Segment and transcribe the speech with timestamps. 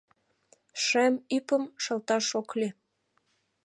[0.85, 2.73] Шем ӱпым шылташ ок лий.